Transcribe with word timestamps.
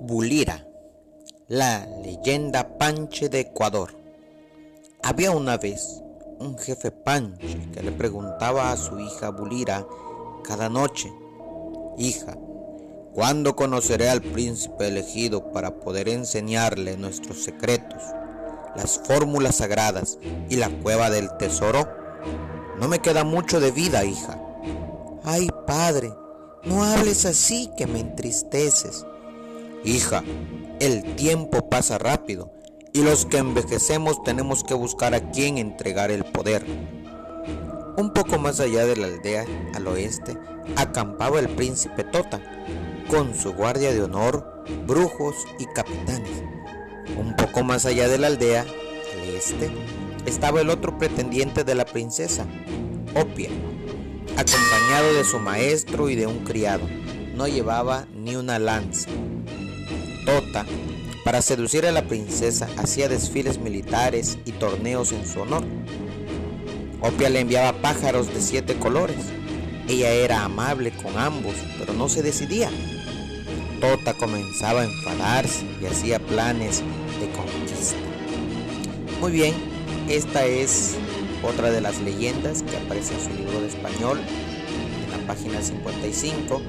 Bulira, 0.00 0.66
la 1.48 1.86
leyenda 2.02 2.76
Panche 2.78 3.28
de 3.28 3.40
Ecuador. 3.40 3.98
Había 5.02 5.30
una 5.30 5.56
vez 5.56 6.02
un 6.38 6.58
jefe 6.58 6.90
Panche 6.90 7.70
que 7.72 7.82
le 7.82 7.92
preguntaba 7.92 8.70
a 8.70 8.76
su 8.76 8.98
hija 9.00 9.30
Bulira 9.30 9.86
cada 10.44 10.68
noche, 10.68 11.12
hija, 11.98 12.36
¿cuándo 13.14 13.56
conoceré 13.56 14.08
al 14.08 14.22
príncipe 14.22 14.88
elegido 14.88 15.50
para 15.50 15.80
poder 15.80 16.08
enseñarle 16.08 16.96
nuestros 16.96 17.42
secretos, 17.42 18.02
las 18.76 18.98
fórmulas 18.98 19.56
sagradas 19.56 20.18
y 20.48 20.56
la 20.56 20.70
cueva 20.70 21.10
del 21.10 21.36
tesoro? 21.36 21.88
No 22.78 22.88
me 22.88 23.00
queda 23.00 23.24
mucho 23.24 23.58
de 23.58 23.70
vida, 23.70 24.04
hija. 24.04 24.40
Ay, 25.24 25.48
padre, 25.66 26.12
no 26.66 26.84
hables 26.84 27.24
así 27.24 27.70
que 27.76 27.86
me 27.86 28.00
entristeces. 28.00 29.06
Hija, 29.84 30.22
el 30.80 31.14
tiempo 31.14 31.68
pasa 31.68 31.96
rápido 31.96 32.52
y 32.92 33.02
los 33.02 33.24
que 33.24 33.38
envejecemos 33.38 34.22
tenemos 34.24 34.64
que 34.64 34.74
buscar 34.74 35.14
a 35.14 35.30
quien 35.30 35.58
entregar 35.58 36.10
el 36.10 36.24
poder. 36.24 36.66
Un 37.96 38.12
poco 38.12 38.38
más 38.38 38.60
allá 38.60 38.84
de 38.84 38.96
la 38.96 39.06
aldea, 39.06 39.46
al 39.74 39.86
oeste, 39.86 40.36
acampaba 40.76 41.38
el 41.38 41.48
príncipe 41.48 42.04
Tota, 42.04 42.42
con 43.08 43.34
su 43.34 43.52
guardia 43.54 43.92
de 43.92 44.02
honor, 44.02 44.64
brujos 44.86 45.36
y 45.58 45.66
capitanes. 45.66 46.42
Un 47.16 47.36
poco 47.36 47.62
más 47.62 47.86
allá 47.86 48.08
de 48.08 48.18
la 48.18 48.26
aldea, 48.26 48.62
al 48.62 49.28
este, 49.28 49.70
estaba 50.26 50.60
el 50.60 50.70
otro 50.70 50.98
pretendiente 50.98 51.64
de 51.64 51.74
la 51.74 51.84
princesa, 51.84 52.44
Opia, 53.14 53.48
acompañado 54.36 55.14
de 55.14 55.24
su 55.24 55.38
maestro 55.38 56.10
y 56.10 56.14
de 56.14 56.26
un 56.26 56.44
criado. 56.44 56.86
No 57.34 57.48
llevaba 57.48 58.06
ni 58.14 58.36
una 58.36 58.58
lanza. 58.58 59.08
Tota, 60.24 60.66
para 61.24 61.42
seducir 61.42 61.86
a 61.86 61.92
la 61.92 62.06
princesa, 62.06 62.68
hacía 62.76 63.08
desfiles 63.08 63.58
militares 63.58 64.38
y 64.44 64.52
torneos 64.52 65.12
en 65.12 65.26
su 65.26 65.40
honor. 65.40 65.64
Opia 67.00 67.30
le 67.30 67.40
enviaba 67.40 67.80
pájaros 67.80 68.32
de 68.32 68.40
siete 68.40 68.76
colores. 68.76 69.16
Ella 69.88 70.12
era 70.12 70.44
amable 70.44 70.90
con 70.90 71.16
ambos, 71.18 71.54
pero 71.78 71.94
no 71.94 72.08
se 72.08 72.22
decidía. 72.22 72.70
Tota 73.80 74.14
comenzaba 74.14 74.82
a 74.82 74.84
enfadarse 74.84 75.66
y 75.80 75.86
hacía 75.86 76.18
planes 76.18 76.82
de 77.20 77.28
conquista. 77.30 77.96
Muy 79.20 79.32
bien, 79.32 79.54
esta 80.08 80.44
es 80.46 80.96
otra 81.42 81.70
de 81.70 81.80
las 81.80 82.00
leyendas 82.00 82.62
que 82.62 82.76
aparece 82.76 83.14
en 83.14 83.20
su 83.20 83.30
libro 83.30 83.60
de 83.60 83.68
español, 83.68 84.20
en 85.04 85.10
la 85.10 85.18
página 85.26 85.60
55. 85.60 86.62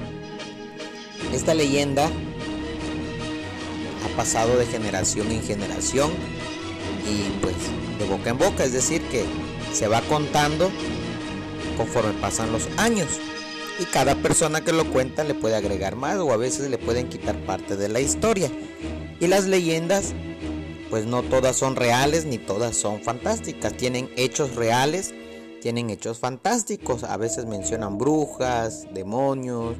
Esta 1.32 1.54
leyenda 1.54 2.06
ha 2.06 4.16
pasado 4.16 4.56
de 4.56 4.66
generación 4.66 5.30
en 5.30 5.42
generación 5.42 6.10
y 7.06 7.30
pues 7.40 7.54
de 7.98 8.06
boca 8.06 8.30
en 8.30 8.38
boca, 8.38 8.64
es 8.64 8.72
decir, 8.72 9.02
que 9.08 9.24
se 9.72 9.88
va 9.88 10.00
contando 10.02 10.70
conforme 11.76 12.12
pasan 12.20 12.52
los 12.52 12.68
años. 12.76 13.08
Y 13.80 13.84
cada 13.84 14.16
persona 14.16 14.62
que 14.62 14.72
lo 14.72 14.90
cuenta 14.90 15.22
le 15.22 15.34
puede 15.34 15.54
agregar 15.54 15.94
más 15.94 16.16
o 16.16 16.32
a 16.32 16.36
veces 16.36 16.68
le 16.68 16.78
pueden 16.78 17.08
quitar 17.08 17.36
parte 17.44 17.76
de 17.76 17.88
la 17.88 18.00
historia. 18.00 18.50
Y 19.20 19.28
las 19.28 19.46
leyendas, 19.46 20.14
pues 20.90 21.06
no 21.06 21.22
todas 21.22 21.56
son 21.56 21.76
reales 21.76 22.24
ni 22.24 22.38
todas 22.38 22.76
son 22.76 23.00
fantásticas. 23.00 23.76
Tienen 23.76 24.10
hechos 24.16 24.54
reales, 24.54 25.14
tienen 25.60 25.90
hechos 25.90 26.18
fantásticos. 26.18 27.04
A 27.04 27.16
veces 27.16 27.46
mencionan 27.46 27.98
brujas, 27.98 28.86
demonios, 28.92 29.76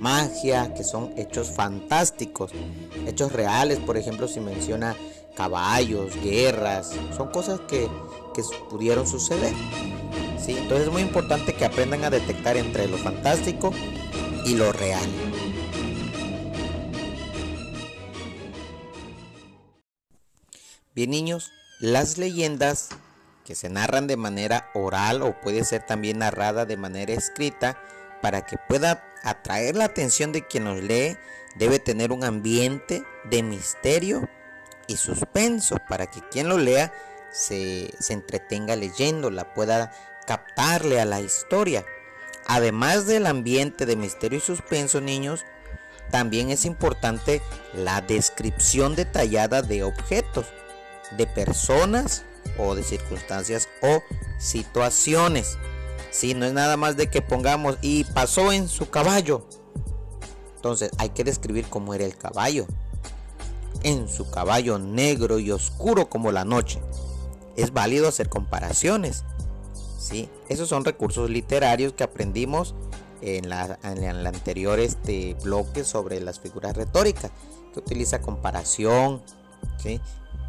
magia, 0.00 0.74
que 0.74 0.84
son 0.84 1.12
hechos 1.16 1.50
fantásticos. 1.50 2.52
Hechos 3.06 3.32
reales, 3.32 3.78
por 3.78 3.96
ejemplo, 3.96 4.26
si 4.28 4.40
menciona 4.40 4.96
caballos, 5.36 6.20
guerras, 6.22 6.90
son 7.16 7.30
cosas 7.30 7.60
que, 7.68 7.88
pudieron 8.70 9.04
suceder. 9.04 9.52
¿sí? 10.40 10.52
Entonces 10.56 10.86
es 10.86 10.92
muy 10.92 11.02
importante 11.02 11.54
que 11.54 11.64
aprendan 11.64 12.04
a 12.04 12.10
detectar 12.10 12.56
entre 12.56 12.86
lo 12.86 12.96
fantástico 12.96 13.72
y 14.44 14.54
lo 14.54 14.72
real. 14.72 15.08
Bien 20.98 21.10
niños, 21.10 21.52
las 21.78 22.18
leyendas 22.18 22.88
que 23.44 23.54
se 23.54 23.68
narran 23.68 24.08
de 24.08 24.16
manera 24.16 24.68
oral 24.74 25.22
o 25.22 25.40
puede 25.40 25.62
ser 25.62 25.86
también 25.86 26.18
narrada 26.18 26.66
de 26.66 26.76
manera 26.76 27.12
escrita 27.12 27.80
para 28.20 28.44
que 28.44 28.56
pueda 28.68 29.04
atraer 29.22 29.76
la 29.76 29.84
atención 29.84 30.32
de 30.32 30.44
quien 30.44 30.64
nos 30.64 30.82
lee, 30.82 31.16
debe 31.54 31.78
tener 31.78 32.10
un 32.10 32.24
ambiente 32.24 33.04
de 33.30 33.44
misterio 33.44 34.28
y 34.88 34.96
suspenso 34.96 35.76
para 35.88 36.08
que 36.08 36.20
quien 36.32 36.48
lo 36.48 36.58
lea 36.58 36.92
se, 37.30 37.94
se 38.00 38.12
entretenga 38.12 38.74
leyéndola, 38.74 39.54
pueda 39.54 39.92
captarle 40.26 41.00
a 41.00 41.04
la 41.04 41.20
historia. 41.20 41.86
Además 42.48 43.06
del 43.06 43.26
ambiente 43.26 43.86
de 43.86 43.94
misterio 43.94 44.38
y 44.38 44.42
suspenso, 44.42 45.00
niños, 45.00 45.44
también 46.10 46.50
es 46.50 46.64
importante 46.64 47.40
la 47.72 48.00
descripción 48.00 48.96
detallada 48.96 49.62
de 49.62 49.84
objetos, 49.84 50.46
de 51.16 51.26
personas 51.26 52.24
o 52.58 52.74
de 52.74 52.82
circunstancias 52.82 53.68
o 53.82 54.02
situaciones. 54.38 55.58
Si 56.10 56.34
no 56.34 56.46
es 56.46 56.52
nada 56.52 56.76
más 56.76 56.96
de 56.96 57.08
que 57.08 57.22
pongamos 57.22 57.78
y 57.82 58.04
pasó 58.04 58.52
en 58.52 58.68
su 58.68 58.90
caballo. 58.90 59.46
Entonces 60.56 60.90
hay 60.98 61.10
que 61.10 61.24
describir 61.24 61.66
cómo 61.68 61.94
era 61.94 62.04
el 62.04 62.16
caballo, 62.16 62.66
en 63.82 64.08
su 64.08 64.30
caballo 64.30 64.78
negro 64.78 65.38
y 65.38 65.50
oscuro 65.50 66.08
como 66.08 66.32
la 66.32 66.44
noche. 66.44 66.80
Es 67.56 67.72
válido 67.72 68.08
hacer 68.08 68.28
comparaciones. 68.28 69.24
¿sí? 69.98 70.28
Esos 70.48 70.68
son 70.68 70.84
recursos 70.84 71.30
literarios 71.30 71.92
que 71.92 72.04
aprendimos 72.04 72.74
en, 73.20 73.48
la, 73.48 73.78
en 73.82 74.04
anterior 74.26 74.78
este 74.80 75.36
bloque 75.42 75.84
sobre 75.84 76.20
las 76.20 76.40
figuras 76.40 76.76
retóricas, 76.76 77.30
que 77.72 77.80
utiliza 77.80 78.20
comparación. 78.20 79.22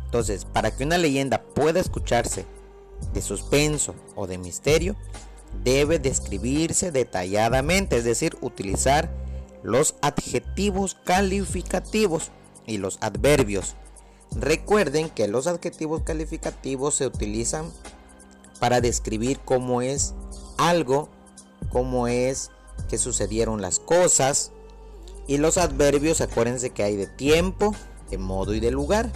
Entonces, 0.10 0.46
para 0.46 0.76
que 0.76 0.84
una 0.84 0.98
leyenda 0.98 1.44
pueda 1.44 1.80
escucharse 1.80 2.48
de 3.14 3.22
suspenso 3.22 3.94
o 4.16 4.26
de 4.26 4.40
misterio, 4.40 4.96
debe 5.64 6.00
describirse 6.00 6.92
detalladamente, 6.92 7.98
es 7.98 8.06
decir, 8.06 8.36
utilizar 8.42 9.12
los 9.62 9.94
adjetivos 10.02 10.98
calificativos 11.04 12.32
y 12.66 12.80
los 12.80 12.98
adverbios. 13.02 13.76
Recuerden 14.32 15.10
que 15.10 15.28
los 15.28 15.46
adjetivos 15.46 16.02
calificativos 16.02 16.96
se 16.96 17.06
utilizan 17.06 17.72
para 18.60 18.82
describir 18.82 19.40
cómo 19.46 19.84
es 19.84 20.16
algo, 20.58 21.10
cómo 21.72 22.08
es 22.08 22.50
que 22.90 22.98
sucedieron 22.98 23.62
las 23.62 23.78
cosas. 23.78 24.54
Y 25.28 25.38
los 25.38 25.60
adverbios, 25.60 26.20
acuérdense 26.22 26.72
que 26.72 26.82
hay 26.82 26.96
de 26.96 27.06
tiempo, 27.06 27.76
de 28.10 28.18
modo 28.18 28.56
y 28.56 28.60
de 28.60 28.72
lugar. 28.72 29.12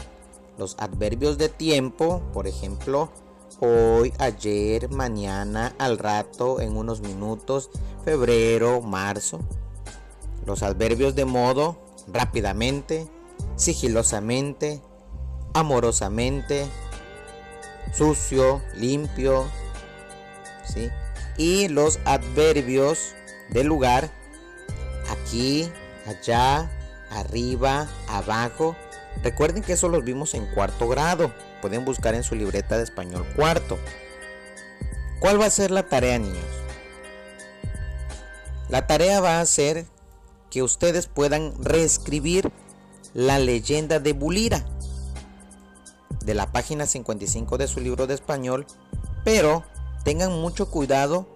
Los 0.58 0.76
adverbios 0.80 1.38
de 1.38 1.50
tiempo, 1.50 2.22
por 2.34 2.48
ejemplo, 2.48 3.10
hoy, 3.60 4.14
ayer, 4.20 4.90
mañana, 4.90 5.74
al 5.80 5.98
rato, 5.98 6.62
en 6.62 6.78
unos 6.78 7.02
minutos, 7.02 7.70
febrero, 8.06 8.82
marzo. 8.82 9.40
Los 10.46 10.62
adverbios 10.62 11.16
de 11.16 11.26
modo, 11.26 11.78
rápidamente, 12.08 13.08
sigilosamente, 13.56 14.82
amorosamente, 15.54 16.68
sucio, 17.94 18.62
limpio, 18.76 19.46
¿sí? 20.66 20.90
Y 21.38 21.68
los 21.68 22.00
adverbios 22.06 23.16
de 23.50 23.64
lugar, 23.64 24.12
aquí, 25.10 25.72
allá, 26.06 26.70
arriba, 27.10 27.88
abajo. 28.08 28.76
Recuerden 29.22 29.64
que 29.64 29.74
eso 29.74 29.90
los 29.90 30.04
vimos 30.04 30.34
en 30.34 30.46
cuarto 30.48 30.88
grado. 30.88 31.34
Pueden 31.62 31.86
buscar 31.86 32.16
en 32.16 32.24
su 32.24 32.36
libreta 32.36 32.78
de 32.78 32.84
español 32.84 33.26
cuarto. 33.36 33.78
¿Cuál 35.20 35.40
va 35.40 35.46
a 35.46 35.52
ser 35.52 35.72
la 35.72 35.84
tarea, 35.84 36.20
niños? 36.20 36.44
La 38.70 38.88
tarea 38.88 39.22
va 39.22 39.40
a 39.40 39.46
ser 39.46 39.86
que 40.50 40.64
ustedes 40.64 41.08
puedan 41.08 41.54
reescribir 41.64 42.52
la 43.14 43.40
leyenda 43.40 44.00
de 44.00 44.14
Bulira 44.14 44.66
de 46.26 46.34
la 46.34 46.52
página 46.52 46.86
55 46.86 47.58
de 47.58 47.68
su 47.68 47.80
libro 47.80 48.08
de 48.08 48.14
español, 48.14 48.66
pero 49.24 49.64
tengan 50.04 50.32
mucho 50.32 50.70
cuidado 50.70 51.28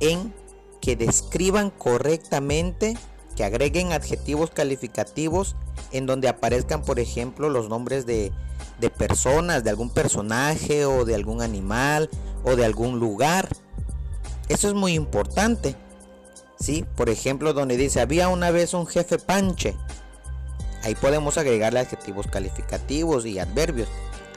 en 0.00 0.34
que 0.80 0.96
describan 0.96 1.70
correctamente, 1.70 2.96
que 3.36 3.44
agreguen 3.44 3.92
adjetivos 3.92 4.50
calificativos 4.50 5.56
en 5.92 6.06
donde 6.06 6.28
aparezcan, 6.28 6.82
por 6.82 7.00
ejemplo, 7.00 7.48
los 7.48 7.68
nombres 7.68 8.06
de, 8.06 8.32
de 8.78 8.90
personas, 8.90 9.64
de 9.64 9.70
algún 9.70 9.90
personaje 9.90 10.86
o 10.86 11.04
de 11.04 11.14
algún 11.14 11.42
animal 11.42 12.10
o 12.44 12.56
de 12.56 12.64
algún 12.64 12.98
lugar. 12.98 13.48
Eso 14.48 14.68
es 14.68 14.74
muy 14.74 14.94
importante. 14.94 15.76
¿Sí? 16.58 16.84
Por 16.96 17.10
ejemplo, 17.10 17.52
donde 17.52 17.76
dice, 17.76 18.00
había 18.00 18.28
una 18.28 18.50
vez 18.50 18.74
un 18.74 18.86
jefe 18.86 19.18
panche. 19.18 19.76
Ahí 20.82 20.94
podemos 20.94 21.36
agregarle 21.38 21.80
adjetivos 21.80 22.26
calificativos 22.26 23.26
y 23.26 23.38
adverbios. 23.38 23.88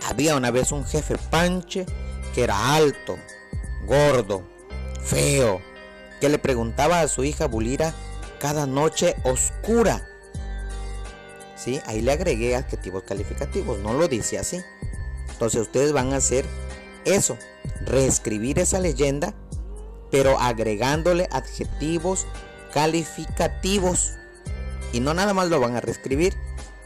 Había 0.10 0.36
una 0.36 0.52
vez 0.52 0.72
un 0.72 0.86
jefe 0.86 1.18
panche 1.30 1.86
que 2.34 2.44
era 2.44 2.76
alto, 2.76 3.18
gordo, 3.86 4.44
feo, 5.02 5.62
que 6.20 6.30
le 6.30 6.40
preguntaba 6.40 7.02
a 7.02 7.08
su 7.08 7.24
hija 7.24 7.48
Bulira 7.48 7.94
cada 8.39 8.66
noche 8.66 9.16
oscura. 9.24 10.07
¿Sí? 11.56 11.81
Ahí 11.86 12.01
le 12.01 12.12
agregué 12.12 12.56
adjetivos 12.56 13.04
calificativos, 13.04 13.80
no 13.80 13.94
lo 13.94 14.07
dice 14.07 14.38
así. 14.38 14.62
Entonces 15.30 15.62
ustedes 15.62 15.92
van 15.92 16.13
a 16.13 16.18
hacer 16.18 16.45
eso, 17.06 17.38
reescribir 17.86 18.60
esa 18.60 18.80
leyenda, 18.80 19.34
pero 20.12 20.39
agregándole 20.39 21.28
adjetivos 21.31 22.28
calificativos. 22.74 24.13
Y 24.94 25.00
no 25.00 25.13
nada 25.13 25.34
más 25.34 25.50
lo 25.50 25.60
van 25.60 25.75
a 25.75 25.81
reescribir, 25.81 26.36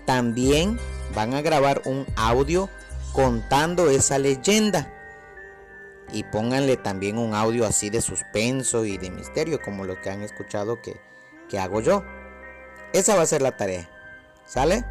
también 0.05 0.79
van 1.15 1.33
a 1.33 1.41
grabar 1.41 1.81
un 1.85 2.05
audio 2.15 2.69
contando 3.13 3.89
esa 3.89 4.17
leyenda. 4.17 4.91
Y 6.13 6.23
pónganle 6.23 6.77
también 6.77 7.17
un 7.17 7.33
audio 7.33 7.65
así 7.65 7.89
de 7.89 8.01
suspenso 8.01 8.85
y 8.85 8.97
de 8.97 9.11
misterio, 9.11 9.61
como 9.61 9.85
lo 9.85 9.99
que 10.01 10.09
han 10.09 10.21
escuchado 10.23 10.81
que, 10.81 10.99
que 11.51 11.59
hago 11.59 11.81
yo. 11.81 12.03
Esa 12.93 13.15
va 13.15 13.23
a 13.23 13.25
ser 13.25 13.41
la 13.41 13.57
tarea. 13.57 13.89
¿Sale? 14.45 14.85